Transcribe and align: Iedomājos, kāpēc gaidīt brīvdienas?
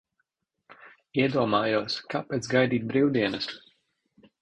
Iedomājos, 1.25 1.99
kāpēc 2.17 2.53
gaidīt 2.57 2.91
brīvdienas? 2.93 3.55